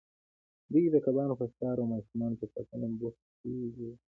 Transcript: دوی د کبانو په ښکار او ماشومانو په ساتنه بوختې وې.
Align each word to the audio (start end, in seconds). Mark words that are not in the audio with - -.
دوی 0.71 0.85
د 0.93 0.95
کبانو 1.05 1.33
په 1.39 1.45
ښکار 1.51 1.75
او 1.81 1.89
ماشومانو 1.93 2.39
په 2.41 2.45
ساتنه 2.53 2.87
بوختې 2.99 3.53
وې. 3.75 3.91